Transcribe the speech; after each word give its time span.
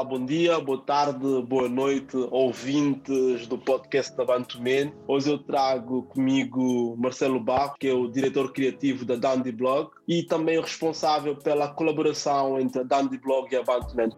Olá, 0.00 0.08
bom 0.08 0.24
dia, 0.24 0.58
boa 0.58 0.80
tarde, 0.80 1.42
boa 1.42 1.68
noite, 1.68 2.16
ouvintes 2.30 3.46
do 3.46 3.58
podcast 3.58 4.16
da 4.16 4.24
Bantuman. 4.24 4.90
Hoje 5.06 5.30
eu 5.30 5.36
trago 5.36 6.04
comigo 6.04 6.96
Marcelo 6.96 7.38
Barro, 7.38 7.74
que 7.78 7.86
é 7.86 7.92
o 7.92 8.08
diretor 8.08 8.50
criativo 8.50 9.04
da 9.04 9.16
Dandy 9.16 9.52
Blog 9.52 9.90
e 10.08 10.22
também 10.22 10.56
o 10.56 10.62
responsável 10.62 11.36
pela 11.36 11.68
colaboração 11.68 12.58
entre 12.58 12.80
a 12.80 12.82
Dandy 12.82 13.18
Blog 13.18 13.52
e 13.52 13.56
a 13.56 13.62
Bantuman. 13.62 14.08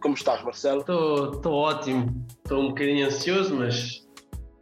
Como 0.00 0.14
estás, 0.14 0.42
Marcelo? 0.42 0.80
Estou 0.80 1.52
ótimo. 1.52 2.26
Estou 2.42 2.62
um 2.62 2.68
bocadinho 2.68 3.06
ansioso, 3.08 3.54
mas 3.56 4.08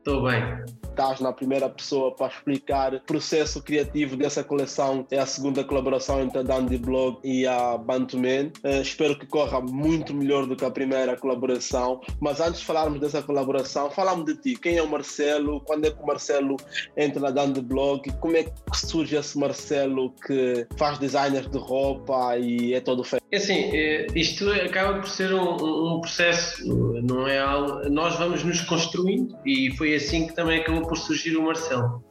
estou 0.01 0.25
bem 0.25 0.82
estás 0.93 1.21
na 1.21 1.33
primeira 1.33 1.69
pessoa 1.69 2.15
para 2.15 2.29
explicar 2.29 2.95
o 2.95 3.01
processo 3.01 3.63
criativo 3.63 4.17
dessa 4.17 4.45
coleção. 4.45 5.07
É 5.11 5.19
a 5.19 5.27
segunda 5.27 5.65
colaboração 5.65 6.21
entre 6.21 6.39
a 6.39 6.43
Dandy 6.43 6.79
Blog 6.79 7.19
e 7.25 7.47
a 7.47 7.77
Bantuman. 7.77 8.53
Uh, 8.63 8.83
espero 8.83 9.19
que 9.19 9.27
corra 9.27 9.61
muito 9.61 10.15
melhor 10.15 10.47
do 10.47 10.55
que 10.55 10.65
a 10.65 10.71
primeira 10.71 11.17
colaboração. 11.17 12.01
Mas 12.21 12.41
antes 12.41 12.61
de 12.61 12.67
falarmos 12.67 13.01
dessa 13.01 13.23
colaboração, 13.23 13.91
falamos 13.91 14.27
de 14.27 14.37
ti. 14.37 14.61
Quem 14.61 14.77
é 14.77 14.83
o 14.83 14.89
Marcelo? 14.89 15.61
Quando 15.63 15.87
é 15.87 15.91
que 15.91 16.03
o 16.03 16.07
Marcelo 16.07 16.57
entra 16.97 17.21
na 17.21 17.31
Dandy 17.31 17.63
Blog? 17.63 18.11
Como 18.21 18.37
é 18.37 18.45
que 18.45 18.53
surge 18.75 19.17
esse 19.17 19.39
Marcelo 19.39 20.15
que 20.27 20.67
faz 20.77 20.99
designer 20.99 21.49
de 21.49 21.59
roupa 21.59 22.37
e 22.37 22.75
é 22.75 22.81
todo 22.81 23.03
feito? 23.03 23.23
É 23.33 23.39
assim, 23.39 23.71
eh, 23.75 24.07
isto 24.15 24.51
acaba 24.51 24.99
por 24.99 25.09
ser 25.09 25.33
um, 25.33 25.95
um 25.97 26.01
processo, 26.03 26.63
não 27.03 27.27
é 27.27 27.39
algo. 27.39 27.89
Nós 27.89 28.15
vamos 28.17 28.45
nos 28.45 28.61
construindo 28.61 29.35
e 29.47 29.75
foi 29.77 29.95
assim 29.95 30.27
que 30.27 30.35
também 30.35 30.61
acabou 30.61 30.82
por 30.83 30.97
surgir 30.97 31.37
o 31.37 31.43
Marcelo. 31.43 32.03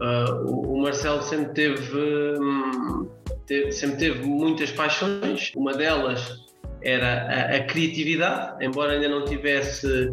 Uh, 0.00 0.66
o 0.66 0.80
Marcelo 0.80 1.22
sempre 1.22 1.52
teve, 1.52 2.38
hum, 2.40 3.08
teve, 3.46 3.72
sempre 3.72 3.98
teve 3.98 4.26
muitas 4.26 4.70
paixões, 4.70 5.52
uma 5.54 5.74
delas 5.74 6.40
era 6.82 7.26
a, 7.26 7.56
a, 7.56 7.64
criatividade, 7.64 8.64
embora 8.64 8.92
ainda 8.92 9.08
não 9.08 9.24
tivesse, 9.26 10.10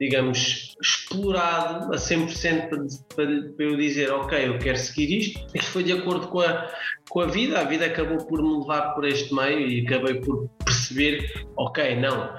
digamos, 0.00 0.76
explorado 0.80 1.92
a 1.92 1.96
100% 1.96 2.68
para, 2.68 2.78
para, 3.16 3.52
para 3.56 3.66
eu 3.66 3.76
dizer, 3.76 4.12
ok, 4.12 4.48
eu 4.48 4.58
quero 4.58 4.78
seguir 4.78 5.18
isto. 5.18 5.44
Isto 5.52 5.70
foi 5.70 5.82
de 5.82 5.92
acordo 5.92 6.28
com 6.28 6.40
a, 6.40 6.70
com 7.10 7.20
a 7.20 7.26
vida, 7.26 7.58
a 7.58 7.64
vida 7.64 7.86
acabou 7.86 8.18
por 8.18 8.40
me 8.42 8.60
levar 8.60 8.94
por 8.94 9.04
este 9.04 9.34
meio 9.34 9.66
e 9.66 9.84
acabei 9.84 10.20
por 10.20 10.48
perceber, 10.64 11.44
ok, 11.56 11.96
não, 11.96 12.30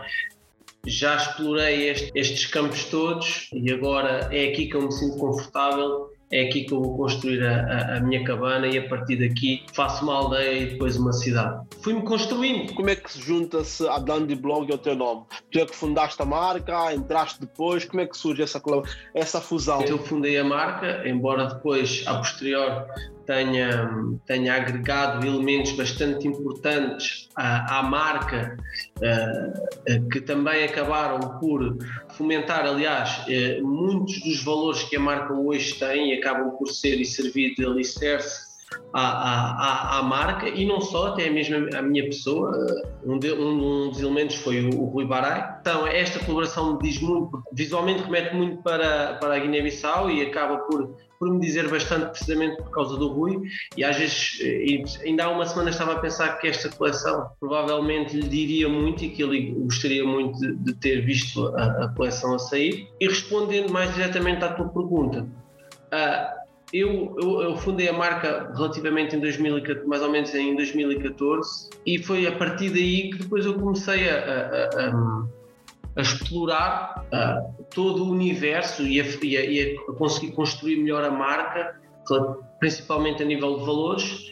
já 0.86 1.16
explorei 1.16 1.90
este, 1.90 2.12
estes 2.16 2.46
campos 2.46 2.86
todos 2.86 3.50
e 3.54 3.72
agora 3.72 4.30
é 4.32 4.50
aqui 4.50 4.68
que 4.68 4.76
eu 4.76 4.84
me 4.84 4.92
sinto 4.92 5.18
confortável, 5.18 6.10
é 6.32 6.44
aqui 6.44 6.66
que 6.66 6.74
eu 6.74 6.82
vou 6.82 6.98
construir 6.98 7.44
a, 7.46 7.66
a, 7.66 7.98
a 7.98 8.00
minha 8.00 8.24
cabana 8.24 8.68
e 8.68 8.78
a 8.78 8.88
partir 8.88 9.18
daqui 9.18 9.64
faço 9.74 10.04
uma 10.04 10.16
aldeia 10.16 10.60
e 10.60 10.66
depois 10.72 10.98
uma 10.98 11.14
cidade. 11.14 11.66
Fui-me 11.82 12.02
construindo. 12.02 12.74
Como 12.74 12.90
é 12.90 12.96
que 12.96 13.12
se 13.12 13.22
junta-se 13.22 13.88
a 13.88 14.00
Dandy 14.00 14.36
Blog 14.36 14.72
ao 14.72 14.78
teu 14.78 14.96
nome? 14.96 15.24
Tu 15.52 15.60
é 15.60 15.66
que 15.66 15.76
fundaste 15.76 16.22
a 16.22 16.26
marca, 16.26 16.94
entraste 16.94 17.40
depois, 17.40 17.86
como 17.86 18.02
é 18.02 18.08
que 18.08 18.18
surge 18.18 18.42
essa, 18.42 18.62
essa 19.14 19.40
fusão? 19.40 19.82
Eu 19.84 20.00
fundei 20.00 20.38
a 20.38 20.44
marca, 20.44 21.08
embora 21.08 21.46
depois, 21.46 22.04
a 22.08 22.16
posterior, 22.16 22.88
tenha, 23.26 23.90
tenha 24.26 24.56
agregado 24.56 25.26
elementos 25.26 25.72
bastante 25.74 26.28
importantes 26.28 27.30
à, 27.36 27.80
à 27.80 27.84
marca, 27.84 28.58
uh, 28.98 30.10
que 30.10 30.22
também 30.22 30.64
acabaram 30.64 31.40
por 31.40 31.78
fomentar, 32.16 32.66
aliás, 32.66 33.26
uh, 33.28 33.66
muitos 33.66 34.22
dos 34.22 34.44
valores 34.44 34.84
que 34.84 34.96
a 34.96 35.00
marca 35.00 35.34
hoje 35.34 35.76
tem 35.76 36.14
e 36.14 36.20
acabam 36.20 36.52
por 36.52 36.68
ser 36.70 37.00
e 37.00 37.06
servir 37.06 37.56
de 37.56 37.66
alicerce 37.66 38.56
à, 38.94 39.02
à, 39.02 40.00
à, 40.00 40.04
marca 40.04 40.48
e 40.48 40.66
não 40.66 40.80
só, 40.80 41.08
até 41.08 41.30
mesmo 41.30 41.56
a 41.76 41.82
minha 41.82 42.06
pessoa. 42.06 42.52
Um, 43.06 43.20
de, 43.20 43.32
um, 43.34 43.90
dos 43.90 44.00
elementos 44.00 44.38
foi 44.38 44.66
o, 44.66 44.82
o 44.82 44.86
Rui 44.86 45.06
Barai. 45.06 45.58
Então, 45.60 45.86
esta 45.86 46.20
colaboração 46.20 46.78
diz 46.78 47.00
muito, 47.02 47.44
visualmente 47.54 48.04
remete 48.04 48.36
muito 48.36 48.62
para, 48.64 49.16
para 49.16 49.36
a 49.36 49.40
Guiné-Bissau 49.40 50.10
e 50.10 50.22
acaba 50.22 50.58
por, 50.60 50.96
por 51.26 51.34
me 51.34 51.40
dizer 51.40 51.68
bastante 51.68 52.12
precisamente 52.12 52.58
por 52.58 52.70
causa 52.70 52.96
do 52.98 53.08
Rui. 53.08 53.42
E 53.76 53.84
às 53.84 53.98
vezes, 53.98 55.02
ainda 55.04 55.26
há 55.26 55.30
uma 55.32 55.46
semana 55.46 55.72
estava 55.72 55.94
a 55.94 56.00
pensar 56.00 56.38
que 56.38 56.48
esta 56.48 56.70
coleção 56.70 57.32
provavelmente 57.40 58.16
lhe 58.16 58.30
diria 58.30 58.70
muito 58.70 59.04
e 59.04 59.10
que 59.10 59.24
ele 59.24 59.52
gostaria 59.52 60.06
muito 60.06 60.40
de, 60.40 60.56
de 60.56 60.74
ter 60.76 61.02
visto 61.02 61.48
a, 61.48 61.86
a, 61.86 61.88
coleção 61.96 62.36
a 62.36 62.40
sair. 62.40 62.88
E 63.02 63.08
respondendo 63.08 63.72
mais 63.72 63.92
diretamente 63.96 64.44
à 64.44 64.54
tua 64.54 64.70
pergunta. 64.70 65.28
Uh, 65.92 66.46
eu, 66.74 67.16
eu, 67.22 67.42
eu, 67.42 67.58
fundei 67.58 67.88
a 67.88 67.94
marca 67.94 68.52
relativamente 68.54 69.16
em 69.16 69.20
2014, 69.20 69.88
mais 69.88 70.02
ou 70.02 70.12
menos 70.12 70.34
em 70.34 70.56
2014, 70.56 71.70
e 71.86 72.00
foi 72.00 72.28
a 72.28 72.36
partir 72.36 72.70
daí 72.70 73.12
que 73.12 73.20
depois 73.20 73.46
eu 73.46 73.54
comecei 73.54 74.10
a, 74.10 74.16
a, 74.16 74.88
a, 74.88 75.28
a 75.96 76.02
explorar 76.02 77.06
uh, 77.14 77.64
todo 77.74 78.04
o 78.04 78.12
universo 78.12 78.84
e, 78.84 79.00
e, 79.00 79.26
e 79.26 79.78
a, 79.78 79.94
conseguir 79.94 80.34
construir 80.34 80.78
melhor 80.78 81.04
a 81.04 81.12
marca, 81.12 81.80
principalmente 82.60 83.24
a 83.24 83.26
nível 83.26 83.60
de 83.60 83.66
valores, 83.66 84.32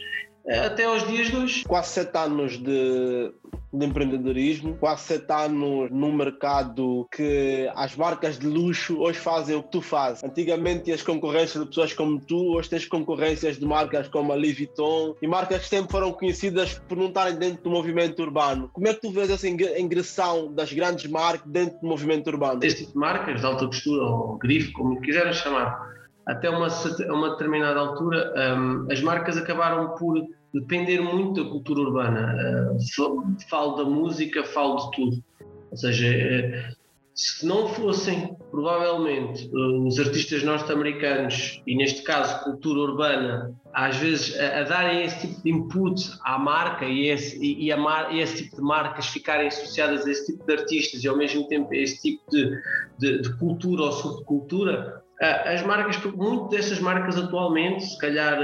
até 0.66 0.84
aos 0.84 1.06
dias 1.06 1.28
de 1.28 1.36
hoje. 1.36 1.64
Quase 1.64 1.88
sete 1.88 2.16
anos 2.18 2.58
de, 2.58 3.32
de 3.78 3.86
empreendedorismo, 3.86 4.76
quase 4.78 5.02
sete 5.02 5.32
anos 5.32 5.90
num 5.90 6.12
mercado 6.12 7.06
que 7.10 7.70
as 7.74 7.96
marcas 7.96 8.38
de 8.38 8.46
luxo 8.46 8.98
hoje 9.00 9.18
fazem 9.18 9.56
o 9.56 9.62
que 9.62 9.70
tu 9.70 9.80
fazes. 9.80 10.22
Antigamente 10.22 10.84
tinhas 10.84 11.02
concorrência 11.02 11.60
de 11.60 11.66
pessoas 11.66 11.92
como 11.92 12.20
tu, 12.20 12.56
hoje 12.56 12.70
tens 12.70 12.86
concorrências 12.86 13.58
de 13.58 13.66
marcas 13.66 14.08
como 14.08 14.32
a 14.32 14.36
Louis 14.36 14.56
Vuitton 14.56 15.14
e 15.20 15.26
marcas 15.26 15.62
que 15.62 15.68
sempre 15.68 15.90
foram 15.90 16.12
conhecidas 16.12 16.80
por 16.88 16.96
não 16.96 17.08
estarem 17.08 17.36
dentro 17.36 17.64
do 17.64 17.70
movimento 17.70 18.22
urbano. 18.22 18.70
Como 18.72 18.88
é 18.88 18.94
que 18.94 19.00
tu 19.00 19.10
vês 19.10 19.30
essa 19.30 19.48
ingressão 19.48 20.52
das 20.52 20.72
grandes 20.72 21.10
marcas 21.10 21.50
dentro 21.50 21.80
do 21.80 21.86
movimento 21.86 22.28
urbano? 22.28 22.60
Este 22.62 22.80
tipo 22.80 22.92
de 22.92 22.98
marcas, 22.98 23.40
de 23.40 23.46
alta 23.46 23.66
costura 23.66 24.02
ou 24.04 24.38
grifo, 24.38 24.72
como 24.72 25.00
quiseram 25.00 25.32
chamar, 25.32 25.94
até 26.26 26.48
uma, 26.48 26.68
uma 27.10 27.30
determinada 27.30 27.80
altura, 27.80 28.32
um, 28.56 28.86
as 28.90 29.00
marcas 29.02 29.36
acabaram 29.36 29.94
por 29.96 30.16
depender 30.54 31.00
muito 31.00 31.42
da 31.42 31.50
cultura 31.50 31.80
urbana. 31.80 32.34
Uh, 32.70 33.48
falo 33.50 33.76
da 33.76 33.84
música, 33.84 34.44
falo 34.44 34.76
de 34.76 34.90
tudo. 34.92 35.24
Ou 35.70 35.76
seja, 35.76 36.06
uh, 36.06 36.74
se 37.12 37.44
não 37.44 37.68
fossem, 37.68 38.36
provavelmente, 38.52 39.50
uh, 39.52 39.86
os 39.86 39.98
artistas 39.98 40.44
norte-americanos, 40.44 41.60
e 41.66 41.76
neste 41.76 42.02
caso 42.02 42.44
cultura 42.44 42.80
urbana, 42.80 43.52
às 43.72 43.96
vezes 43.96 44.38
a, 44.38 44.60
a, 44.60 44.62
darem 44.62 45.04
esse 45.04 45.26
tipo 45.26 45.42
de 45.42 45.50
input 45.50 46.00
à 46.22 46.38
marca 46.38 46.84
e, 46.84 47.08
esse, 47.08 47.36
e, 47.42 47.68
e, 47.68 47.76
mar, 47.76 48.14
e 48.14 48.20
esse 48.20 48.44
tipo 48.44 48.56
de 48.56 48.62
marcas 48.62 49.08
ficarem 49.08 49.48
associadas 49.48 50.06
a 50.06 50.10
esse 50.10 50.32
tipo 50.32 50.46
de 50.46 50.52
artistas 50.52 51.02
e 51.02 51.08
ao 51.08 51.16
mesmo 51.16 51.48
tempo 51.48 51.72
a 51.72 51.76
esse 51.76 52.00
tipo 52.00 52.22
de, 52.30 52.56
de, 52.98 53.22
de 53.22 53.38
cultura 53.38 53.82
ou 53.82 53.92
subcultura, 53.92 55.02
as 55.20 55.62
marcas, 55.62 55.96
muito 56.12 56.48
dessas 56.48 56.80
marcas 56.80 57.16
atualmente, 57.16 57.84
se 57.84 57.98
calhar 57.98 58.36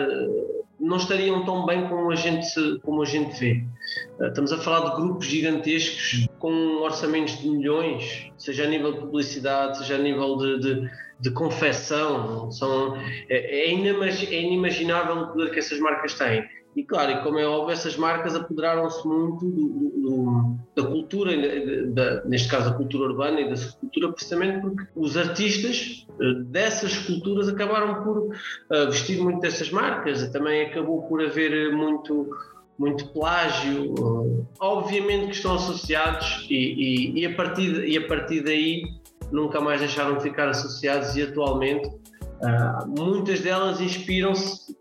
não 0.81 0.97
estariam 0.97 1.45
tão 1.45 1.67
bem 1.67 1.87
como 1.89 2.11
a 2.11 2.17
gente, 2.17 2.79
como 2.83 3.03
a 3.03 3.05
gente 3.05 3.39
vê. 3.39 3.63
Estamos 4.21 4.53
a 4.53 4.59
falar 4.59 4.91
de 4.91 4.97
grupos 4.97 5.27
gigantescos 5.27 6.27
com 6.39 6.81
orçamentos 6.83 7.39
de 7.39 7.49
milhões, 7.49 8.31
seja 8.39 8.65
a 8.65 8.67
nível 8.67 8.93
de 8.95 9.01
publicidade, 9.01 9.79
seja 9.79 9.97
a 9.97 9.99
nível 9.99 10.37
de, 10.39 10.59
de, 10.61 10.91
de 11.21 11.31
confecção. 11.33 12.51
São, 12.51 12.97
é, 13.29 13.69
é, 13.69 13.71
inimaginável 13.71 15.17
o 15.17 15.27
poder 15.29 15.51
que 15.51 15.59
essas 15.59 15.79
marcas 15.79 16.15
têm. 16.15 16.49
E 16.77 16.85
claro, 16.85 17.11
e 17.11 17.23
como 17.23 17.39
é 17.39 17.47
óbvio, 17.47 17.73
essas 17.73 17.97
marcas 17.97 18.35
apoderaram-se 18.35 19.07
muito 19.07 19.45
do, 19.45 19.69
do, 19.91 20.57
da 20.77 20.89
cultura, 20.89 21.33
da, 21.89 22.25
neste 22.25 22.49
caso 22.49 22.71
a 22.71 22.75
cultura 22.75 23.11
urbana 23.11 23.41
e 23.41 23.51
da 23.51 23.57
subcultura, 23.57 24.13
precisamente 24.13 24.61
porque 24.61 24.87
os 24.95 25.17
artistas 25.17 26.07
eh, 26.21 26.35
dessas 26.45 26.97
culturas 26.99 27.49
acabaram 27.49 28.05
por 28.05 28.19
uh, 28.19 28.91
vestir 28.91 29.21
muito 29.21 29.41
dessas 29.41 29.71
marcas. 29.71 30.29
Também 30.29 30.67
acabou 30.67 31.03
por 31.03 31.23
haver 31.23 31.73
muito 31.73 32.29
muito 32.79 33.09
plágio, 33.09 33.93
obviamente 34.59 35.27
que 35.27 35.35
estão 35.35 35.57
associados 35.57 36.47
e, 36.49 36.55
e, 36.55 37.21
e, 37.21 37.27
a 37.27 37.35
partir, 37.35 37.87
e 37.87 37.99
a 37.99 38.09
partir 38.09 38.43
daí 38.43 38.85
nunca 39.31 39.61
mais 39.61 39.81
deixaram 39.81 40.17
de 40.17 40.23
ficar 40.23 40.49
associados 40.49 41.15
e 41.15 41.23
atualmente 41.25 41.91
Uh, 42.41 42.89
muitas 42.99 43.41
delas 43.41 43.83
inspiram-se 43.83 44.75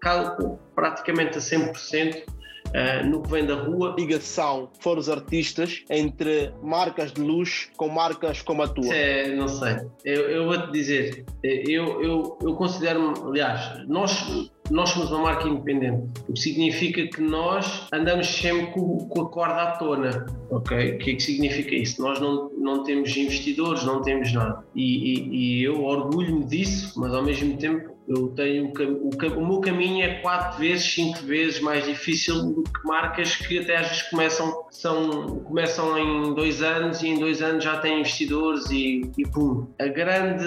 praticamente 0.79 1.37
a 1.37 1.41
100% 1.41 2.39
Uh, 2.69 3.03
no 3.03 3.23
que 3.23 3.31
vem 3.31 3.47
da 3.47 3.55
rua. 3.55 3.95
Ligação 3.97 4.69
foram 4.79 4.99
os 4.99 5.09
artistas 5.09 5.83
entre 5.89 6.53
marcas 6.61 7.11
de 7.11 7.19
luxo 7.19 7.67
com 7.75 7.89
marcas 7.89 8.43
como 8.43 8.61
a 8.61 8.67
tua? 8.67 8.93
É, 8.93 9.33
não 9.33 9.47
sei. 9.47 9.77
Eu, 10.05 10.29
eu 10.29 10.45
vou-te 10.45 10.71
dizer, 10.71 11.25
eu, 11.41 11.99
eu, 12.03 12.37
eu 12.43 12.53
considero-me, 12.53 13.11
aliás, 13.27 13.87
nós 13.87 14.51
nós 14.69 14.89
somos 14.89 15.11
uma 15.11 15.23
marca 15.23 15.47
independente, 15.47 16.11
o 16.27 16.33
que 16.33 16.39
significa 16.39 17.07
que 17.07 17.21
nós 17.21 17.87
andamos 17.91 18.27
sempre 18.27 18.67
com, 18.67 18.99
com 19.07 19.21
a 19.21 19.29
corda 19.29 19.63
à 19.63 19.71
tona, 19.77 20.27
ok? 20.51 20.91
O 20.91 20.97
que 20.99 21.11
é 21.11 21.15
que 21.15 21.23
significa 21.23 21.73
isso? 21.73 21.99
Nós 22.01 22.19
não, 22.19 22.51
não 22.55 22.83
temos 22.83 23.15
investidores, 23.17 23.83
não 23.83 24.01
temos 24.03 24.31
nada. 24.31 24.63
E, 24.75 24.83
e, 24.83 25.35
e 25.35 25.63
eu 25.63 25.83
orgulho-me 25.83 26.45
disso, 26.45 26.99
mas 26.99 27.13
ao 27.13 27.23
mesmo 27.23 27.57
tempo 27.57 27.98
Eu 28.09 28.29
tenho 28.29 28.73
o, 28.73 29.09
o, 29.37 29.47
meu 29.47 29.61
caminho 29.61 30.03
é 30.03 30.15
quatro 30.15 30.57
vezes, 30.59 30.91
cinco 30.93 31.19
vezes 31.19 31.59
mais 31.59 31.85
difícil 31.85 32.41
do 32.41 32.63
que 32.63 32.83
marcas 32.83 33.35
que 33.35 33.59
até 33.59 33.77
às 33.77 33.87
vezes 33.87 34.01
começam, 34.09 34.65
são, 34.71 35.39
começam 35.41 35.95
em 35.95 36.33
dois 36.33 36.63
anos 36.63 37.03
e 37.03 37.09
em 37.09 37.19
dois 37.19 37.39
anos 37.43 37.63
já 37.63 37.77
têm 37.77 37.99
investidores 37.99 38.67
e, 38.71 39.03
e 39.15 39.27
pum. 39.27 39.67
A 39.79 39.85
grande, 39.85 40.43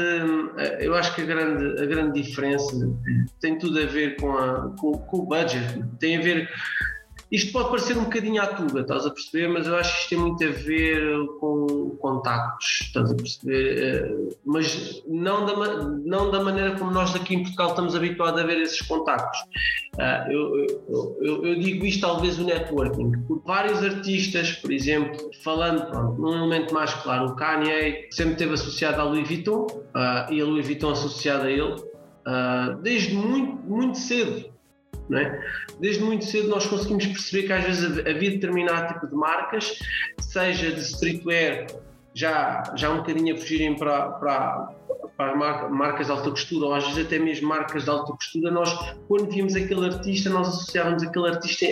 eu 0.80 0.92
acho 0.96 1.14
que 1.14 1.22
a 1.22 1.24
grande, 1.24 1.80
a 1.80 1.86
grande 1.86 2.20
diferença 2.20 2.92
tem 3.40 3.56
tudo 3.56 3.78
a 3.78 3.86
ver 3.86 4.16
com, 4.16 4.32
a, 4.32 4.74
com, 4.80 4.98
com 4.98 5.18
o 5.18 5.26
budget, 5.26 5.84
tem 6.00 6.16
a 6.16 6.20
ver 6.20 6.48
isto 7.32 7.50
pode 7.50 7.70
parecer 7.70 7.96
um 7.96 8.04
bocadinho 8.04 8.42
à 8.42 8.46
tuga, 8.46 8.82
estás 8.82 9.06
a 9.06 9.10
perceber? 9.10 9.48
Mas 9.48 9.66
eu 9.66 9.74
acho 9.74 9.90
que 9.90 10.00
isto 10.00 10.08
tem 10.10 10.18
muito 10.18 10.44
a 10.44 10.50
ver 10.50 11.26
com 11.40 11.96
contactos, 11.98 12.80
estás 12.82 13.10
a 13.10 13.14
perceber? 13.14 13.78
Eh, 13.78 14.36
mas 14.44 15.02
não 15.08 15.46
da, 15.46 15.82
não 16.04 16.30
da 16.30 16.42
maneira 16.42 16.78
como 16.78 16.90
nós 16.90 17.16
aqui 17.16 17.34
em 17.34 17.42
Portugal 17.42 17.70
estamos 17.70 17.96
habituados 17.96 18.38
a 18.38 18.44
ver 18.44 18.60
esses 18.60 18.82
contactos. 18.82 19.40
Ah, 19.98 20.26
eu, 20.30 20.66
eu, 20.88 21.46
eu, 21.46 21.58
digo 21.58 21.86
isto 21.86 22.02
talvez 22.02 22.38
o 22.38 22.44
networking, 22.44 23.12
porque 23.26 23.46
vários 23.46 23.82
artistas, 23.82 24.52
por 24.52 24.70
exemplo, 24.70 25.30
falando 25.42 25.86
pronto, 25.90 26.20
num 26.20 26.34
elemento 26.34 26.74
mais 26.74 26.92
claro, 26.94 27.28
o 27.28 27.34
Kanye 27.34 28.08
sempre 28.10 28.32
esteve 28.32 28.54
associado 28.54 29.00
à 29.00 29.04
Louis 29.04 29.26
Vuitton 29.26 29.66
uh, 29.66 30.30
e 30.30 30.38
a 30.38 30.44
Louis 30.44 30.66
Vuitton 30.66 30.90
associada 30.90 31.44
a 31.44 31.50
ele 31.50 31.62
uh, 32.26 32.76
desde 32.82 33.14
muito, 33.14 33.56
muito 33.66 33.96
cedo. 33.96 34.52
É? 35.18 35.40
Desde 35.80 36.02
muito 36.02 36.24
cedo 36.24 36.48
nós 36.48 36.66
conseguimos 36.66 37.06
perceber 37.06 37.46
que 37.46 37.52
às 37.52 37.64
vezes 37.64 37.98
havia 37.98 38.30
determinado 38.30 38.94
tipo 38.94 39.06
de 39.06 39.14
marcas, 39.14 39.78
seja 40.18 40.72
de 40.72 40.80
streetwear, 40.80 41.66
já, 42.14 42.62
já 42.76 42.90
um 42.90 42.98
bocadinho 42.98 43.34
a 43.34 43.38
fugirem 43.38 43.76
para, 43.76 44.10
para, 44.12 44.74
para 45.16 45.34
marcas 45.70 46.06
de 46.06 46.12
alta 46.12 46.30
costura, 46.30 46.66
ou 46.66 46.74
às 46.74 46.84
vezes 46.84 47.06
até 47.06 47.18
mesmo 47.18 47.48
marcas 47.48 47.84
de 47.84 47.90
alta 47.90 48.12
costura, 48.12 48.50
nós, 48.50 48.72
quando 49.08 49.30
víamos 49.30 49.54
aquele 49.54 49.86
artista, 49.86 50.30
nós 50.30 50.48
associávamos 50.48 51.02
aquele 51.02 51.28
artista 51.28 51.66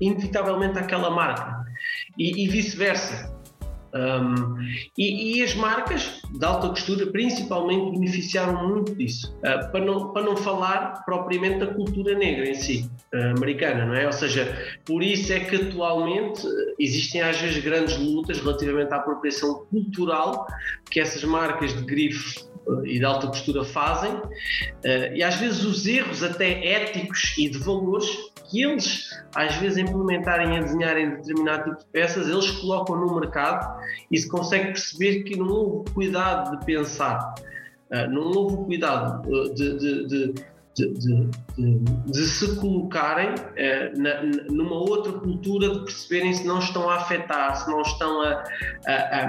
inevitavelmente 0.00 0.78
àquela 0.78 1.10
marca. 1.10 1.64
E, 2.18 2.44
e 2.44 2.48
vice-versa. 2.48 3.39
Um, 3.92 4.56
e, 4.96 5.38
e, 5.38 5.42
as 5.42 5.54
marcas 5.54 6.22
de 6.32 6.44
alta 6.44 6.68
costura 6.68 7.06
principalmente 7.06 7.98
beneficiaram 7.98 8.68
muito 8.68 8.94
disso, 8.94 9.34
uh, 9.38 9.70
para, 9.72 9.84
não, 9.84 10.12
para 10.12 10.22
não 10.22 10.36
falar 10.36 11.04
propriamente 11.04 11.58
da 11.58 11.66
cultura 11.66 12.16
negra 12.16 12.48
em 12.48 12.54
si, 12.54 12.88
uh, 13.12 13.36
americana, 13.36 13.86
não 13.86 13.94
é? 13.94 14.06
Ou 14.06 14.12
seja, 14.12 14.56
por 14.84 15.02
isso 15.02 15.32
é 15.32 15.40
que 15.40 15.56
atualmente 15.56 16.46
existem 16.78 17.20
às 17.20 17.40
vezes 17.40 17.62
grandes 17.64 17.98
lutas 17.98 18.38
relativamente 18.38 18.92
à 18.92 18.96
apropriação 18.96 19.66
cultural 19.66 20.46
que 20.88 21.00
essas 21.00 21.24
marcas 21.24 21.74
de 21.76 21.82
grife 21.84 22.48
e 22.84 22.98
de 22.98 23.04
alta 23.04 23.26
costura 23.26 23.64
fazem, 23.64 24.12
uh, 24.12 25.14
e 25.14 25.22
às 25.22 25.34
vezes 25.34 25.64
os 25.64 25.84
erros 25.86 26.22
até 26.22 26.64
éticos 26.64 27.34
e 27.36 27.48
de 27.48 27.58
valores 27.58 28.29
que 28.50 28.62
eles 28.62 29.10
às 29.34 29.54
vezes 29.56 29.78
implementarem 29.78 30.58
a 30.58 30.62
desenharem 30.62 31.10
determinado 31.10 31.70
tipo 31.70 31.78
de 31.78 31.86
peças, 31.86 32.28
eles 32.28 32.50
colocam 32.50 32.96
no 32.96 33.20
mercado 33.20 33.80
e 34.10 34.18
se 34.18 34.28
consegue 34.28 34.66
perceber 34.66 35.22
que 35.22 35.36
não 35.36 35.48
houve 35.48 35.90
cuidado 35.92 36.58
de 36.58 36.64
pensar, 36.64 37.34
uh, 37.90 38.10
não 38.10 38.22
houve 38.22 38.56
cuidado 38.64 39.22
de, 39.54 39.78
de, 39.78 40.06
de, 40.06 40.34
de 42.06 42.26
se 42.26 42.56
colocarem 42.56 43.34
na, 43.96 44.22
numa 44.50 44.76
outra 44.76 45.12
cultura, 45.12 45.68
de 45.68 45.80
perceberem 45.80 46.32
se 46.32 46.46
não 46.46 46.58
estão 46.58 46.88
a 46.88 46.96
afetar, 46.96 47.56
se 47.56 47.70
não 47.70 47.82
estão 47.82 48.22
a, 48.22 48.44
a, 48.86 49.24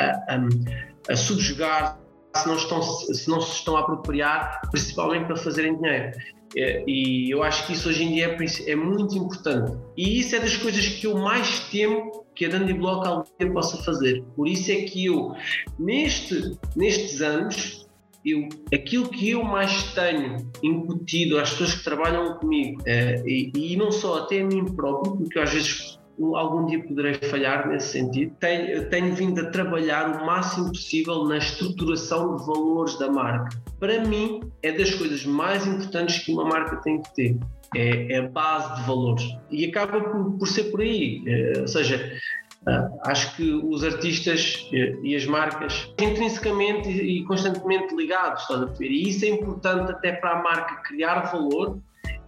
a, 0.00 0.04
a, 0.04 1.12
a 1.12 1.16
subjugar 1.16 1.98
se 2.36 2.46
não, 2.46 2.56
estão, 2.56 2.82
se 2.82 3.30
não 3.30 3.40
se 3.40 3.52
estão 3.52 3.76
a 3.76 3.80
apropriar, 3.80 4.60
principalmente 4.70 5.26
para 5.26 5.36
fazerem 5.36 5.76
dinheiro. 5.76 6.12
É, 6.56 6.82
e 6.86 7.30
eu 7.30 7.42
acho 7.42 7.66
que 7.66 7.72
isso 7.72 7.88
hoje 7.88 8.04
em 8.04 8.14
dia 8.14 8.36
é, 8.38 8.70
é, 8.72 8.76
muito 8.76 9.16
importante. 9.16 9.76
E 9.96 10.20
isso 10.20 10.34
é 10.34 10.40
das 10.40 10.56
coisas 10.56 10.86
que 10.86 11.06
eu 11.06 11.16
mais 11.16 11.60
temo 11.70 12.24
que 12.34 12.46
a 12.46 12.48
Dandy 12.48 12.72
Block 12.72 13.06
algum 13.06 13.24
dia 13.38 13.52
possa 13.52 13.76
fazer. 13.82 14.22
Por 14.36 14.46
isso 14.46 14.70
é 14.70 14.76
que 14.82 15.06
eu, 15.06 15.34
neste, 15.78 16.56
nestes 16.76 17.20
anos, 17.20 17.88
eu, 18.24 18.48
aquilo 18.72 19.08
que 19.08 19.30
eu 19.30 19.42
mais 19.42 19.92
tenho 19.94 20.36
incutido 20.62 21.38
às 21.38 21.50
pessoas 21.50 21.74
que 21.74 21.84
trabalham 21.84 22.38
comigo, 22.38 22.80
é, 22.86 23.22
e, 23.26 23.50
e, 23.54 23.76
não 23.76 23.90
só 23.90 24.18
até 24.18 24.40
a 24.40 24.46
mim 24.46 24.64
próprio, 24.64 25.16
porque 25.16 25.38
às 25.38 25.52
vezes 25.52 25.97
algum 26.34 26.66
dia 26.66 26.82
poderei 26.82 27.14
falhar 27.14 27.68
nesse 27.68 27.92
sentido. 27.92 28.34
Tenho, 28.40 28.88
tenho, 28.88 29.14
vindo 29.14 29.40
a 29.40 29.50
trabalhar 29.50 30.20
o 30.20 30.26
máximo 30.26 30.68
possível 30.68 31.24
na 31.24 31.38
estruturação 31.38 32.36
de 32.36 32.46
valores 32.46 32.98
da 32.98 33.10
marca. 33.10 33.56
Para 33.78 34.04
mim, 34.04 34.40
é 34.62 34.72
das 34.72 34.94
coisas 34.94 35.24
mais 35.24 35.66
importantes 35.66 36.18
que 36.24 36.32
uma 36.32 36.44
marca 36.44 36.76
tem 36.76 37.00
que 37.02 37.14
ter. 37.14 37.36
É, 37.76 38.14
é 38.14 38.18
a 38.18 38.28
base 38.28 38.76
de 38.76 38.86
valores. 38.86 39.24
E 39.50 39.66
acaba 39.66 40.00
por, 40.00 40.38
por 40.38 40.48
ser 40.48 40.64
por 40.64 40.80
aí. 40.80 41.22
É, 41.26 41.60
ou 41.60 41.68
seja, 41.68 42.18
Uh, 42.66 43.00
acho 43.04 43.36
que 43.36 43.50
os 43.50 43.84
artistas 43.84 44.68
uh, 44.72 45.06
e 45.06 45.14
as 45.14 45.24
marcas 45.24 45.90
intrinsecamente 45.98 46.90
e 46.90 47.24
constantemente 47.24 47.94
ligados, 47.94 48.42
estás 48.42 48.62
a 48.62 48.64
ver? 48.66 48.90
E 48.90 49.08
isso 49.08 49.24
é 49.24 49.28
importante 49.28 49.92
até 49.92 50.12
para 50.12 50.32
a 50.32 50.42
marca 50.42 50.82
criar 50.82 51.20
valor 51.30 51.78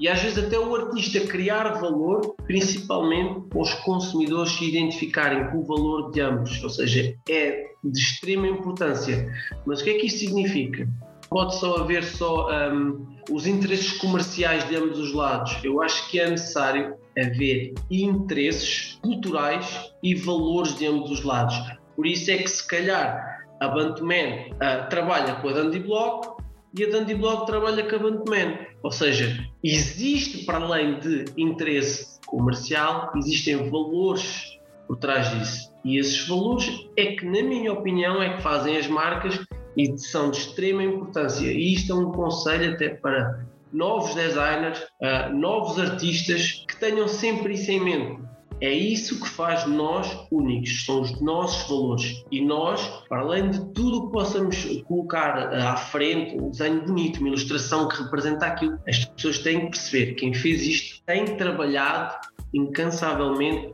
e 0.00 0.08
às 0.08 0.22
vezes 0.22 0.38
até 0.38 0.58
o 0.58 0.74
artista 0.74 1.20
criar 1.20 1.68
valor, 1.74 2.34
principalmente 2.46 3.48
para 3.50 3.60
os 3.60 3.74
consumidores 3.74 4.52
se 4.52 4.64
identificarem 4.64 5.50
com 5.50 5.58
o 5.58 5.66
valor 5.66 6.10
de 6.10 6.22
ambos, 6.22 6.62
ou 6.64 6.70
seja, 6.70 7.14
é 7.28 7.66
de 7.84 7.98
extrema 8.00 8.48
importância. 8.48 9.30
Mas 9.66 9.82
o 9.82 9.84
que 9.84 9.90
é 9.90 9.98
que 9.98 10.06
isto 10.06 10.20
significa? 10.20 10.88
Pode 11.28 11.54
só 11.60 11.76
haver 11.76 12.02
só 12.02 12.48
um, 12.72 13.06
os 13.30 13.46
interesses 13.46 13.92
comerciais 13.98 14.66
de 14.68 14.76
ambos 14.76 14.98
os 14.98 15.12
lados. 15.12 15.62
Eu 15.62 15.82
acho 15.82 16.10
que 16.10 16.18
é 16.18 16.30
necessário 16.30 16.94
haver 17.18 17.74
interesses 17.90 18.98
culturais 19.02 19.92
e 20.02 20.14
valores 20.14 20.74
de 20.76 20.86
ambos 20.86 21.10
os 21.10 21.22
lados. 21.22 21.54
Por 21.94 22.06
isso 22.06 22.30
é 22.30 22.38
que 22.38 22.48
se 22.48 22.66
calhar 22.66 23.44
a 23.60 23.68
Bantaman 23.68 24.48
uh, 24.54 24.88
trabalha 24.88 25.34
com 25.36 25.48
a 25.50 25.52
Dandy 25.52 25.80
Block 25.80 26.40
e 26.74 26.84
a 26.84 26.88
Dandy 26.88 27.14
Block 27.14 27.46
trabalha 27.46 27.88
com 27.88 27.96
a 27.96 27.98
Bantaman. 27.98 28.58
Ou 28.82 28.90
seja, 28.90 29.44
existe 29.62 30.44
para 30.44 30.58
além 30.58 30.98
de 31.00 31.24
interesse 31.36 32.20
comercial, 32.26 33.10
existem 33.16 33.68
valores 33.70 34.58
por 34.86 34.96
trás 34.96 35.30
disso. 35.30 35.72
E 35.84 35.98
esses 35.98 36.26
valores 36.26 36.68
é 36.96 37.12
que, 37.12 37.24
na 37.24 37.42
minha 37.42 37.72
opinião, 37.72 38.22
é 38.22 38.36
que 38.36 38.42
fazem 38.42 38.76
as 38.76 38.86
marcas 38.86 39.38
e 39.76 39.96
são 39.98 40.30
de 40.30 40.38
extrema 40.38 40.82
importância. 40.82 41.46
E 41.46 41.74
isto 41.74 41.92
é 41.92 41.94
um 41.94 42.12
conselho 42.12 42.74
até 42.74 42.90
para 42.90 43.46
novos 43.72 44.14
designers, 44.14 44.80
uh, 45.00 45.34
novos 45.34 45.78
artistas 45.78 46.64
que 46.66 46.76
tenham 46.76 47.06
sempre 47.08 47.54
isso 47.54 47.70
em 47.70 47.80
mente. 47.80 48.29
É 48.60 48.70
isso 48.70 49.20
que 49.20 49.28
faz 49.28 49.66
nós 49.66 50.26
únicos, 50.30 50.84
são 50.84 51.00
os 51.00 51.20
nossos 51.20 51.68
valores. 51.68 52.24
E 52.30 52.44
nós, 52.44 52.86
para 53.08 53.20
além 53.20 53.50
de 53.50 53.60
tudo 53.72 53.98
o 53.98 54.06
que 54.06 54.12
possamos 54.12 54.64
colocar 54.86 55.54
à 55.54 55.76
frente, 55.76 56.36
um 56.36 56.50
desenho 56.50 56.84
bonito, 56.84 57.20
uma 57.20 57.28
ilustração 57.28 57.88
que 57.88 58.02
representa 58.02 58.46
aquilo, 58.46 58.78
as 58.86 59.04
pessoas 59.04 59.38
têm 59.38 59.60
que 59.60 59.70
perceber 59.70 60.14
quem 60.14 60.34
fez 60.34 60.62
isto 60.62 61.02
tem 61.06 61.24
trabalhado 61.36 62.16
incansavelmente 62.52 63.72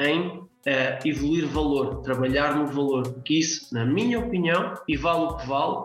em 0.00 0.28
uh, 0.28 0.48
evoluir 1.04 1.46
valor, 1.48 2.02
trabalhar 2.02 2.56
no 2.56 2.66
valor. 2.66 3.20
Que 3.24 3.40
isso, 3.40 3.74
na 3.74 3.84
minha 3.84 4.18
opinião, 4.18 4.74
e 4.86 4.96
vale 4.96 5.24
o 5.24 5.36
que 5.36 5.46
vale, 5.46 5.76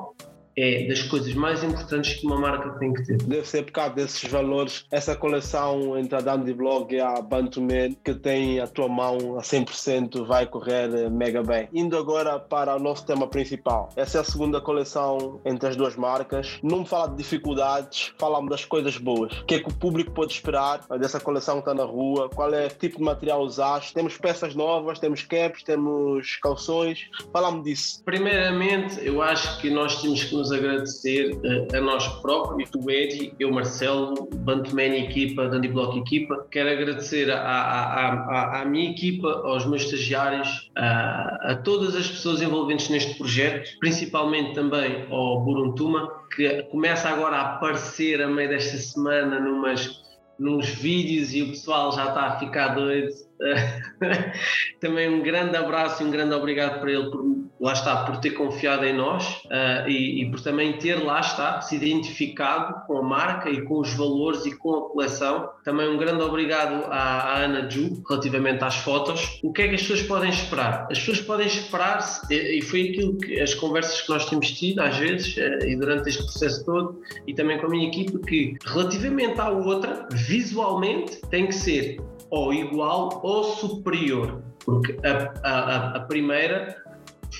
é 0.56 0.88
das 0.88 1.02
coisas 1.04 1.34
mais 1.34 1.64
importantes 1.64 2.20
que 2.20 2.26
uma 2.26 2.38
marca 2.38 2.70
tem 2.80 2.94
que 2.94 3.04
ter. 3.04 3.18
Deve 3.18 3.48
ser 3.48 3.64
por 3.64 3.72
causa 3.72 3.94
desses 3.94 4.30
valores, 4.30 4.86
essa 4.92 5.16
coleção 5.16 5.98
entre 5.98 6.16
a 6.16 6.22
Dandy 6.22 6.54
Blog 6.54 6.94
e 6.94 7.00
a 7.00 7.22
Bantuman 7.22 7.94
que 8.04 8.14
tem 8.14 8.60
a 8.60 8.68
tua 8.68 8.88
mão 8.88 9.38
a 9.38 9.42
100% 9.42 10.26
vai 10.26 10.46
correr 10.46 10.94
eh, 10.94 11.10
mega 11.10 11.44
bem. 11.44 11.68
Indo 11.74 11.98
agora 11.98 12.40
para 12.40 12.76
o 12.76 12.80
nosso 12.80 13.06
tema 13.06 13.28
principal. 13.28 13.90
Essa 13.96 14.20
é 14.20 14.22
a 14.22 14.24
segunda 14.24 14.62
coleção 14.62 15.40
entre 15.46 15.70
as 15.70 15.76
duas 15.76 15.96
marcas. 15.96 16.60
Não 16.62 16.80
me 16.80 16.86
fala 16.86 17.10
de 17.10 17.18
dificuldades, 17.18 18.14
falamos 18.18 18.50
das 18.50 18.66
coisas 18.66 18.98
boas. 18.98 19.34
O 19.40 19.46
que 19.46 19.56
é 19.56 19.60
que 19.60 19.70
o 19.70 19.74
público 19.74 20.12
pode 20.12 20.34
esperar 20.34 20.82
dessa 21.00 21.20
coleção 21.20 21.56
que 21.56 21.70
está 21.70 21.74
na 21.74 21.84
rua? 21.84 22.30
Qual 22.30 22.54
é 22.54 22.68
o 22.68 22.70
tipo 22.70 22.98
de 22.98 23.04
material 23.04 23.42
usaste? 23.42 23.94
Temos 23.94 24.18
peças 24.18 24.56
novas, 24.56 25.00
temos 25.00 25.24
caps, 25.24 25.64
temos 25.64 26.38
calções. 26.42 27.10
Falamos 27.32 27.64
disso. 27.64 28.02
Primeiramente, 28.04 29.00
eu 29.06 29.22
acho 29.22 29.60
que 29.60 29.70
nós 29.70 30.02
temos 30.02 30.24
que 30.24 30.36
nos 30.44 30.52
agradecer 30.52 31.40
a, 31.72 31.78
a 31.78 31.82
nós 31.82 32.06
próprios, 32.22 32.70
o 32.76 32.92
Eddie, 32.92 33.34
eu, 33.40 33.50
Marcelo, 33.50 34.28
Bantaman 34.36 34.98
equipa, 34.98 35.48
Dandy 35.48 35.70
Block 35.70 35.98
equipa. 35.98 36.46
Quero 36.52 36.70
agradecer 36.70 37.32
à 37.32 38.66
minha 38.68 38.92
equipa, 38.92 39.30
aos 39.46 39.66
meus 39.66 39.84
estagiários, 39.84 40.70
a, 40.76 41.52
a 41.52 41.56
todas 41.56 41.96
as 41.96 42.08
pessoas 42.08 42.42
envolventes 42.42 42.90
neste 42.90 43.16
projeto, 43.16 43.80
principalmente 43.80 44.54
também 44.54 45.06
ao 45.10 45.40
Buruntuma, 45.42 46.12
que 46.36 46.64
começa 46.64 47.08
agora 47.08 47.38
a 47.38 47.56
aparecer 47.56 48.22
a 48.22 48.28
meio 48.28 48.50
desta 48.50 48.78
semana 48.78 49.40
numas 49.40 50.04
nos 50.38 50.68
vídeos 50.68 51.34
e 51.34 51.44
o 51.44 51.50
pessoal 51.50 51.92
já 51.92 52.08
está 52.08 52.22
a 52.24 52.40
ficar 52.40 52.70
doido. 52.70 53.14
Também 54.82 55.10
um 55.10 55.22
grande 55.22 55.56
abraço 55.56 56.02
e 56.02 56.06
um 56.06 56.12
grande 56.12 56.34
obrigado 56.34 56.80
para 56.80 56.92
ele 56.92 57.10
por 57.12 57.22
lá 57.64 57.72
está, 57.72 58.04
por 58.04 58.18
ter 58.18 58.32
confiado 58.32 58.84
em 58.84 58.94
nós 58.94 59.42
uh, 59.46 59.88
e, 59.88 60.22
e, 60.22 60.30
por 60.30 60.42
também 60.42 60.74
ter, 60.74 61.02
lá 61.02 61.22
está, 61.22 61.62
se 61.62 61.78
identificado 61.78 62.86
com 62.86 62.98
a 62.98 63.02
marca 63.02 63.50
e 63.50 63.62
com 63.62 63.80
os 63.80 63.94
valores 63.94 64.46
e 64.46 64.54
com 64.54 64.76
a 64.76 64.90
coleção. 64.90 65.50
Também 65.64 65.88
um 65.88 65.98
grande 65.98 66.22
obrigado 66.22 66.84
à, 66.92 67.22
à 67.22 67.38
Ana 67.38 67.70
Ju 67.70 68.04
relativamente 68.10 68.62
às 68.66 68.76
fotos. 68.76 69.40
O 69.42 69.54
que 69.54 69.62
é 69.62 69.70
que 69.70 69.76
as 69.76 69.82
pessoas 69.82 70.02
podem 70.02 70.30
esperar? 70.30 70.88
As 70.92 71.00
pessoas 71.00 71.22
podem 71.22 71.48
esperar, 71.48 72.00
e 72.30 72.62
foi 72.62 72.90
aquilo 72.90 73.18
que 73.18 73.40
as 73.40 73.54
conversas 73.54 74.02
que 74.02 74.10
nós 74.10 74.26
temos 74.30 74.52
tido 74.52 74.82
às 74.82 74.98
vezes 74.98 75.38
uh, 75.38 75.66
e 75.66 75.78
durante 75.78 76.10
este 76.10 76.24
processo 76.24 76.66
todo, 76.66 77.02
e 77.26 77.34
também 77.34 77.58
com 77.60 77.68
a 77.68 77.70
minha 77.70 77.88
equipe, 77.88 78.20
que 78.20 78.58
relativamente 78.66 79.40
à 79.40 79.50
outra, 79.50 80.06
visualmente 80.12 81.22
tem 81.30 81.48
que 81.48 81.56
ser 81.56 82.02
ou 82.30 82.54
igual 82.54 83.22
ou 83.24 83.44
superior, 83.44 84.42
porque 84.66 84.98
a, 85.06 85.34
a, 85.48 85.98
a 85.98 86.00
primeira 86.02 86.83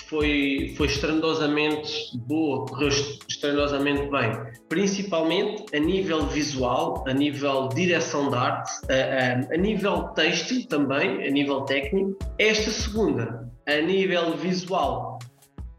foi, 0.08 0.74
foi 0.78 0.88
estrondosamente 0.88 1.92
boa, 2.28 2.66
correu 2.66 2.90
estrondosamente 2.90 4.10
bem, 4.10 4.32
principalmente 4.70 5.66
a 5.76 5.80
nível 5.80 6.26
visual, 6.28 7.04
a 7.08 7.14
nível 7.14 7.70
direção 7.70 8.30
de 8.30 8.36
arte, 8.36 8.72
a, 8.90 9.52
a, 9.52 9.56
a 9.56 9.58
nível 9.58 10.04
têxtil 10.10 10.68
também, 10.68 11.28
a 11.28 11.32
nível 11.32 11.62
técnico. 11.62 12.18
Esta 12.38 12.72
segunda, 12.72 13.52
a 13.68 13.82
nível 13.82 14.36
visual, 14.38 15.20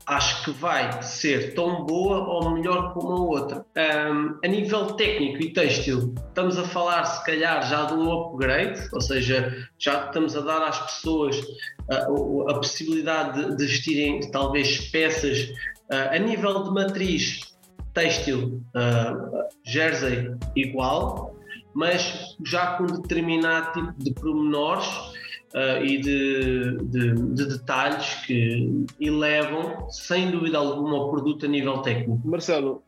acho 0.06 0.44
que 0.44 0.50
vai 0.50 1.02
ser 1.02 1.54
tão 1.54 1.84
boa 1.84 2.18
ou 2.18 2.50
melhor 2.50 2.92
como 2.92 3.10
a 3.12 3.20
outra. 3.20 3.66
Um, 3.76 4.38
a 4.44 4.48
nível 4.48 4.86
técnico 4.92 5.42
e 5.42 5.52
têxtil, 5.52 6.14
estamos 6.28 6.58
a 6.58 6.64
falar 6.64 7.04
se 7.04 7.24
calhar 7.24 7.66
já 7.68 7.84
de 7.84 7.94
um 7.94 8.12
upgrade, 8.12 8.88
ou 8.92 9.00
seja, 9.00 9.68
já 9.78 10.06
estamos 10.06 10.36
a 10.36 10.40
dar 10.40 10.62
às 10.62 10.78
pessoas 10.78 11.38
uh, 11.38 12.50
a 12.50 12.54
possibilidade 12.54 13.42
de, 13.42 13.56
de 13.56 13.66
vestirem 13.66 14.20
talvez 14.30 14.90
peças 14.90 15.50
uh, 15.90 16.14
a 16.14 16.18
nível 16.18 16.64
de 16.64 16.70
matriz 16.70 17.54
têxtil, 17.94 18.62
uh, 18.74 19.48
jersey 19.64 20.34
igual, 20.54 21.34
mas 21.72 22.36
já 22.44 22.76
com 22.76 22.84
determinado 22.86 23.72
tipo 23.72 23.94
de 23.98 24.12
pormenores 24.12 25.13
uh, 25.54 25.84
e 25.84 25.98
de, 25.98 26.76
de, 26.82 27.14
de, 27.14 27.46
detalhes 27.46 28.26
que 28.26 28.84
elevam, 29.00 29.88
sem 29.90 30.30
dúvida 30.30 30.58
alguma, 30.58 31.04
o 31.04 31.10
produto 31.10 31.46
a 31.46 31.48
nível 31.48 31.78
técnico. 31.78 32.20
Marcelo, 32.24 32.82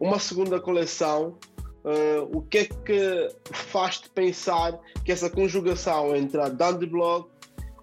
uma 0.00 0.18
segunda 0.18 0.58
coleção, 0.58 1.38
uh, 1.84 2.36
o 2.36 2.42
que 2.42 2.58
é 2.58 2.64
que 2.64 3.28
faz-te 3.52 4.08
pensar 4.10 4.78
que 5.04 5.12
essa 5.12 5.28
conjugação 5.28 6.16
entre 6.16 6.40
a 6.40 6.48
Dandy 6.48 6.86
Blog, 6.86 7.26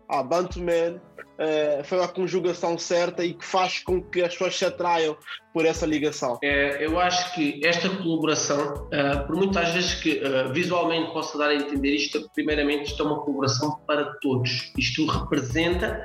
a 0.09 0.23
Bantuman, 0.23 0.95
uh, 0.95 1.83
foi 1.83 2.03
a 2.03 2.07
conjugação 2.07 2.77
certa 2.77 3.23
e 3.23 3.33
que 3.33 3.45
faz 3.45 3.79
com 3.79 4.01
que 4.01 4.21
as 4.21 4.33
pessoas 4.33 4.57
se 4.57 4.65
atraiam 4.65 5.15
por 5.55 5.65
essa 5.65 5.85
ligação? 5.85 6.37
É, 6.43 6.85
eu 6.85 6.99
acho 6.99 7.33
que 7.33 7.65
esta 7.65 7.87
colaboração, 7.87 8.89
uh, 8.91 9.25
por 9.25 9.37
muitas 9.37 9.69
vezes 9.69 9.93
que 9.93 10.21
uh, 10.21 10.51
visualmente 10.51 11.13
possa 11.13 11.37
dar 11.37 11.47
a 11.47 11.55
entender 11.55 11.95
isto, 11.95 12.29
primeiramente 12.35 12.87
isto 12.87 13.01
é 13.01 13.05
uma 13.05 13.21
colaboração 13.21 13.79
para 13.87 14.03
todos. 14.21 14.73
Isto 14.77 15.05
representa 15.05 15.97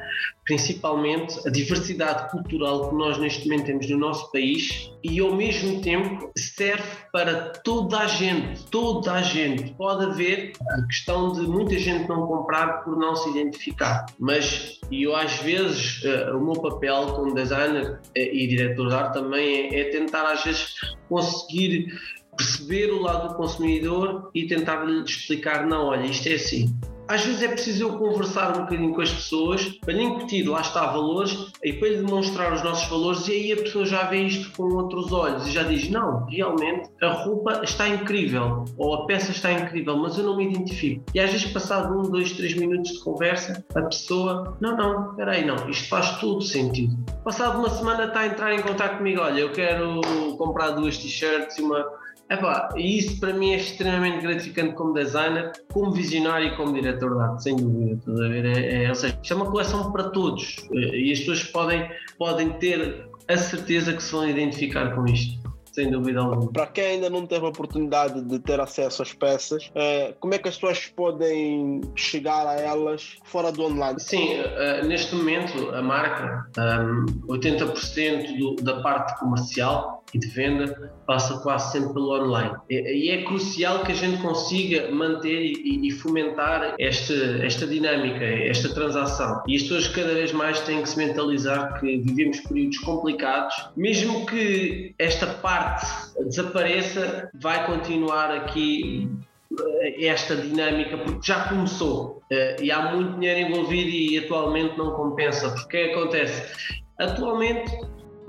principalmente 0.45 1.47
a 1.47 1.51
diversidade 1.51 2.31
cultural 2.31 2.91
que 2.91 2.95
nós 2.95 3.19
neste 3.19 3.49
momento 3.49 3.67
temos 3.67 3.91
no 3.91 3.99
nosso 3.99 4.31
país 4.33 4.91
e 5.03 5.19
ao 5.21 5.35
mesmo 5.35 5.81
tempo 5.81 6.31
serve 6.37 6.83
para 7.13 7.51
toda 7.65 7.99
a 7.99 8.07
gente, 8.07 8.63
toda 8.65 9.13
a 9.13 9.23
gente. 9.23 9.75
Pode 9.75 10.05
haver 10.05 10.53
a 10.71 10.83
questão 10.87 11.33
de 11.33 11.43
muita 11.43 11.77
gente 11.77 12.09
não 12.09 12.27
comprar 12.27 12.85
por 12.85 12.97
não 12.97 13.17
se 13.17 13.31
identificar, 13.31 14.07
mas 14.19 14.79
eu 14.93 15.15
às 15.15 15.37
vezes 15.39 16.03
uh, 16.05 16.37
o 16.37 16.41
meu 16.41 16.55
papel 16.55 17.07
como 17.15 17.35
designer 17.35 18.01
e 18.15 18.47
diretor 18.47 18.89
de 18.89 18.95
arte 18.95 19.15
também 19.15 19.40
também 19.41 19.75
é, 19.75 19.81
é 19.81 19.85
tentar 19.91 20.31
às 20.31 20.45
vezes 20.45 20.75
conseguir 21.09 21.99
perceber 22.37 22.93
o 22.93 23.01
lado 23.01 23.29
do 23.29 23.35
consumidor 23.35 24.31
e 24.35 24.47
tentar 24.47 24.85
lhe 24.85 25.03
explicar, 25.03 25.67
não, 25.67 25.87
olha, 25.87 26.07
isto 26.07 26.29
é 26.29 26.35
assim 26.35 26.75
às 27.11 27.25
vezes 27.25 27.43
é 27.43 27.49
preciso 27.49 27.83
eu 27.83 27.99
conversar 27.99 28.57
um 28.57 28.63
bocadinho 28.63 28.95
com 28.95 29.01
as 29.01 29.11
pessoas 29.11 29.65
para 29.65 29.93
lhe 29.93 30.05
incutir, 30.05 30.49
lá 30.49 30.61
está, 30.61 30.87
valores 30.87 31.51
e 31.61 31.73
para 31.73 31.89
lhe 31.89 31.97
demonstrar 31.97 32.53
os 32.53 32.63
nossos 32.63 32.89
valores 32.89 33.27
e 33.27 33.33
aí 33.33 33.53
a 33.53 33.57
pessoa 33.57 33.85
já 33.85 34.05
vê 34.05 34.23
isto 34.23 34.57
com 34.57 34.63
outros 34.75 35.11
olhos 35.13 35.45
e 35.49 35.51
já 35.51 35.65
diz, 35.65 35.91
não, 35.91 36.25
realmente 36.27 36.89
a 37.03 37.09
roupa 37.09 37.63
está 37.65 37.89
incrível 37.89 38.65
ou 38.77 38.95
a 38.95 39.07
peça 39.07 39.33
está 39.33 39.51
incrível, 39.51 39.97
mas 39.97 40.17
eu 40.19 40.25
não 40.25 40.37
me 40.37 40.49
identifico. 40.49 41.05
E 41.13 41.19
às 41.19 41.33
vezes 41.33 41.51
passado 41.51 41.99
um, 41.99 42.03
dois, 42.03 42.31
três 42.31 42.55
minutos 42.55 42.93
de 42.93 43.01
conversa, 43.01 43.65
a 43.75 43.83
pessoa, 43.83 44.57
não, 44.61 44.77
não, 44.77 45.11
espera 45.11 45.33
aí, 45.33 45.45
não, 45.45 45.69
isto 45.69 45.89
faz 45.89 46.17
todo 46.21 46.41
sentido. 46.43 46.97
Passado 47.25 47.59
uma 47.59 47.71
semana 47.71 48.05
está 48.05 48.21
a 48.21 48.27
entrar 48.29 48.55
em 48.55 48.63
contato 48.63 48.99
comigo, 48.99 49.21
olha, 49.21 49.41
eu 49.41 49.51
quero 49.51 50.01
comprar 50.39 50.71
duas 50.71 50.97
t-shirts 50.97 51.59
e 51.59 51.63
uma 51.63 51.85
Epá, 52.31 52.69
e 52.77 52.99
isso 52.99 53.19
para 53.19 53.33
mim 53.33 53.53
é 53.53 53.57
extremamente 53.57 54.23
gratificante 54.23 54.75
como 54.75 54.95
designer, 54.95 55.51
como 55.73 55.91
visionário 55.91 56.47
e 56.47 56.57
como 56.57 56.73
diretor 56.73 57.17
de 57.17 57.23
arte, 57.23 57.43
sem 57.43 57.57
dúvida. 57.57 57.95
Estás 57.95 58.21
a 58.21 58.29
ver? 58.29 58.45
É, 58.45 58.85
é, 58.85 58.89
ou 58.89 58.95
seja, 58.95 59.19
isto 59.21 59.33
é 59.33 59.37
uma 59.37 59.51
coleção 59.51 59.91
para 59.91 60.11
todos 60.11 60.57
eh, 60.73 60.97
e 60.97 61.13
as 61.13 61.19
pessoas 61.19 61.43
podem, 61.45 61.91
podem 62.17 62.51
ter 62.51 63.09
a 63.27 63.37
certeza 63.37 63.93
que 63.93 64.03
se 64.03 64.13
vão 64.13 64.29
identificar 64.29 64.95
com 64.95 65.05
isto 65.07 65.41
sem 65.73 65.91
dúvida 65.91 66.21
alguma. 66.21 66.53
Para 66.53 66.67
quem 66.67 66.85
ainda 66.85 67.11
não 67.11 67.27
teve 67.27 67.45
a 67.45 67.49
oportunidade 67.49 68.23
de 68.23 68.39
ter 68.39 68.61
acesso 68.61 69.03
às 69.03 69.13
peças, 69.13 69.71
eh, 69.75 70.15
como 70.21 70.35
é 70.35 70.39
que 70.39 70.49
as 70.49 70.55
pessoas 70.55 70.87
podem 70.87 71.81
chegar 71.95 72.47
a 72.47 72.55
elas 72.55 73.17
fora 73.25 73.53
do 73.53 73.65
online? 73.65 73.99
Sim, 74.01 74.35
eh, 74.35 74.83
neste 74.85 75.15
momento 75.15 75.71
a 75.71 75.83
marca, 75.83 76.47
80% 77.29 78.39
do, 78.39 78.57
da 78.57 78.81
parte 78.83 79.19
comercial 79.19 80.00
e 80.15 80.19
de 80.19 80.27
venda 80.29 80.93
passa 81.07 81.39
quase 81.39 81.73
sempre 81.73 81.93
pelo 81.95 82.13
online. 82.13 82.57
E 82.69 83.11
é 83.11 83.23
crucial 83.25 83.85
que 83.85 83.93
a 83.93 83.95
gente 83.95 84.21
consiga 84.23 84.91
manter 84.91 85.41
e, 85.41 85.91
fomentar 85.91 86.75
esta, 86.79 87.15
esta 87.45 87.67
dinâmica, 87.67 88.25
esta 88.25 88.73
transação. 88.73 89.43
E 89.47 89.57
as 89.57 89.63
pessoas 89.63 89.89
cada 89.89 90.15
vez 90.15 90.33
mais 90.33 90.61
têm 90.61 90.83
que 90.83 90.89
se 90.89 90.97
mentalizar 90.97 91.81
que 91.81 91.99
vivemos 91.99 92.41
períodos 92.41 92.79
complicados, 92.79 93.55
mesmo 93.77 94.27
que 94.27 94.95
esta 94.99 95.27
parte 95.27 95.87
desapareça, 96.25 97.31
vai 97.35 97.67
continuar 97.67 98.31
aqui 98.31 99.09
eh, 99.59 100.07
esta 100.07 100.37
dinâmica 100.37 100.97
porque 100.99 101.27
já 101.27 101.49
começou 101.49 102.23
eh, 102.31 102.57
e 102.61 102.71
há 102.71 102.95
muito 102.95 103.19
dinheiro 103.19 103.51
envolvido 103.51 103.91
e 103.91 104.19
atualmente 104.19 104.77
não 104.79 104.93
compensa 104.93 105.51
porque 105.51 105.77
acontece 105.93 106.81
atualmente 106.99 107.71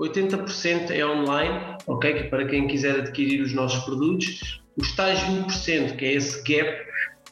80% 0.02 0.90
é 0.90 1.06
online, 1.06 1.76
ok? 1.86 2.14
Que 2.14 2.24
para 2.24 2.46
quem 2.46 2.66
quiser 2.66 2.96
adquirir 3.00 3.40
os 3.40 3.52
nossos 3.52 3.84
produtos, 3.84 4.60
os 4.76 4.94
tais 4.96 5.20
20%, 5.20 5.96
que 5.96 6.04
é 6.04 6.12
esse 6.14 6.42
gap, 6.42 6.76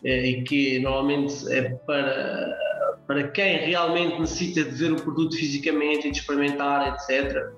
eh, 0.05 0.27
e 0.27 0.43
que 0.45 0.79
normalmente 0.79 1.53
é 1.53 1.71
para, 1.87 2.57
para 3.07 3.29
quem 3.29 3.59
realmente 3.59 4.21
necessita 4.21 4.65
de 4.65 4.77
ver 4.77 4.93
o 4.93 4.97
produto 4.97 5.37
fisicamente 5.37 6.09
e 6.09 6.11
de 6.11 6.19
experimentar, 6.19 6.95
etc. 6.95 7.51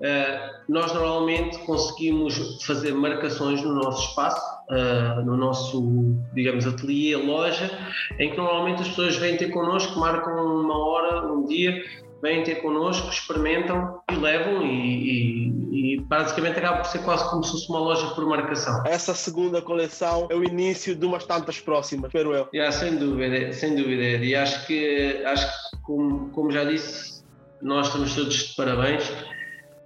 Eh, 0.00 0.50
nós 0.68 0.92
normalmente 0.94 1.58
conseguimos 1.58 2.62
fazer 2.64 2.92
marcações 2.92 3.62
no 3.62 3.74
nosso 3.74 4.10
espaço, 4.10 4.40
uh, 4.70 5.24
no 5.24 5.36
nosso, 5.36 6.14
digamos, 6.34 6.66
ateliê, 6.66 7.16
loja, 7.16 7.70
em 8.18 8.30
que 8.30 8.36
normalmente 8.36 8.82
as 8.82 8.88
pessoas 8.88 9.16
vêm 9.16 9.36
ter 9.36 9.50
connosco, 9.50 9.98
marcam 9.98 10.34
uma 10.34 10.78
hora, 10.78 11.32
um 11.32 11.46
dia, 11.46 11.82
vêm 12.22 12.42
ter 12.42 12.56
connosco, 12.56 13.08
experimentam 13.08 14.00
e 14.10 14.16
levam 14.16 14.62
e, 14.62 14.70
e, 14.70 15.94
e, 15.94 16.00
basicamente 16.00 16.58
acaba 16.58 16.78
por 16.78 16.86
ser 16.86 17.02
quase 17.04 17.28
como 17.30 17.44
se 17.44 17.52
fosse 17.52 17.68
uma 17.68 17.78
loja 17.78 18.06
por 18.14 18.26
marcação. 18.26 18.82
Essa 18.86 19.14
segunda 19.14 19.62
coleção 19.62 20.26
é 20.30 20.34
o 20.34 20.42
início 20.42 20.96
de 20.96 21.06
umas 21.06 21.24
tantas 21.24 21.60
próximas, 21.60 22.06
espero 22.06 22.34
eu. 22.34 22.48
Yeah, 22.52 22.72
sem 22.72 22.96
dúvida, 22.96 23.52
sem 23.52 23.76
dúvida. 23.76 24.24
E 24.24 24.34
acho 24.34 24.66
que, 24.66 25.22
acho 25.24 25.46
que 25.46 25.78
como, 25.82 26.30
como 26.30 26.50
já 26.50 26.64
disse, 26.64 27.22
nós 27.62 27.86
estamos 27.86 28.14
todos 28.14 28.34
de 28.34 28.54
parabéns. 28.54 29.10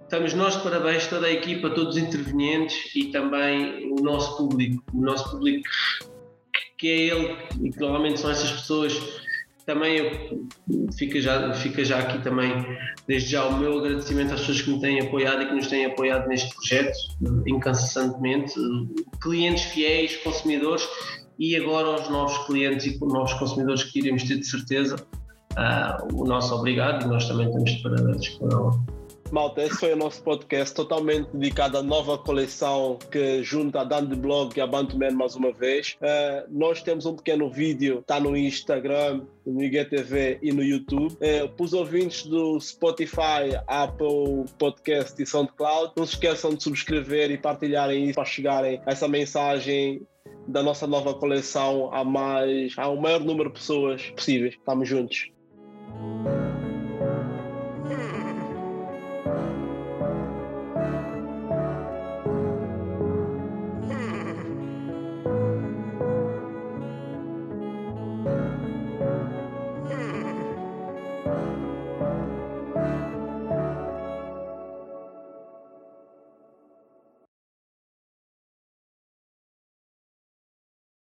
Estamos 0.01 0.33
nós 0.33 0.55
de 0.55 0.63
parabéns, 0.63 1.07
toda 1.07 1.27
a 1.27 1.31
equipa, 1.31 1.69
todos 1.71 1.95
os 1.95 2.01
intervenientes 2.01 2.95
e 2.95 3.05
também 3.05 3.91
o 3.91 3.95
nosso 3.95 4.37
público. 4.37 4.83
O 4.93 5.01
nosso 5.01 5.31
público, 5.31 5.63
que 6.77 6.87
é 6.87 6.97
ele, 7.07 7.35
e 7.61 7.71
que 7.71 7.79
normalmente 7.79 8.19
são 8.19 8.29
essas 8.29 8.51
pessoas 8.51 8.93
também 9.65 10.49
fica 10.97 11.21
já, 11.21 11.53
fica 11.53 11.83
já 11.83 11.99
aqui 11.99 12.21
também, 12.21 12.51
desde 13.07 13.31
já, 13.31 13.45
o 13.45 13.57
meu 13.57 13.79
agradecimento 13.79 14.33
às 14.33 14.41
pessoas 14.41 14.61
que 14.61 14.71
me 14.71 14.79
têm 14.79 15.01
apoiado 15.01 15.43
e 15.43 15.45
que 15.47 15.55
nos 15.55 15.67
têm 15.67 15.85
apoiado 15.85 16.27
neste 16.27 16.53
projeto, 16.53 16.97
incessantemente, 17.47 18.53
clientes 19.21 19.63
fiéis, 19.63 20.17
consumidores 20.17 20.87
e 21.39 21.55
agora 21.55 21.87
aos 21.87 22.09
novos 22.09 22.37
clientes 22.45 22.85
e 22.85 22.99
novos 22.99 23.33
consumidores 23.33 23.83
que 23.83 23.99
iremos 23.99 24.23
ter 24.23 24.37
de 24.37 24.45
certeza 24.45 24.95
uh, 24.95 26.15
o 26.15 26.25
nosso 26.25 26.53
obrigado 26.55 27.05
e 27.05 27.07
nós 27.07 27.27
também 27.27 27.47
estamos 27.47 27.71
de 27.71 27.83
parabéns 27.83 28.39
ela. 28.41 29.02
Malta, 29.33 29.63
esse 29.63 29.79
foi 29.79 29.93
o 29.93 29.95
nosso 29.95 30.21
podcast 30.21 30.75
totalmente 30.75 31.27
dedicado 31.33 31.79
à 31.79 31.81
nova 31.81 32.19
coleção 32.19 32.99
que 33.09 33.41
junta 33.41 33.81
a 33.81 33.83
Dan 33.83 34.05
Blog 34.05 34.55
e 34.55 34.61
a 34.61 34.67
Bantuman 34.67 35.09
mais 35.09 35.35
uma 35.35 35.51
vez. 35.51 35.97
Uh, 35.99 36.47
nós 36.51 36.83
temos 36.83 37.07
um 37.07 37.15
pequeno 37.15 37.49
vídeo, 37.49 37.97
está 37.97 38.19
no 38.19 38.37
Instagram, 38.37 39.25
no 39.43 39.63
IGTV 39.63 40.37
e 40.39 40.51
no 40.51 40.61
YouTube. 40.61 41.13
Uh, 41.13 41.49
para 41.49 41.65
os 41.65 41.73
ouvintes 41.73 42.27
do 42.27 42.59
Spotify, 42.59 43.57
Apple 43.65 44.45
Podcast 44.59 45.19
e 45.19 45.25
SoundCloud, 45.25 45.93
não 45.97 46.05
se 46.05 46.13
esqueçam 46.13 46.53
de 46.53 46.61
subscrever 46.61 47.31
e 47.31 47.37
partilharem 47.39 48.03
isso 48.03 48.13
para 48.13 48.25
chegarem 48.25 48.79
a 48.85 48.91
essa 48.91 49.07
mensagem 49.07 50.05
da 50.47 50.61
nossa 50.61 50.85
nova 50.85 51.11
coleção 51.15 51.89
a 51.91 52.03
mais 52.03 52.75
ao 52.77 52.97
maior 52.97 53.21
número 53.21 53.49
de 53.49 53.55
pessoas 53.55 54.11
possíveis. 54.11 54.53
Estamos 54.53 54.87
juntos. 54.87 55.31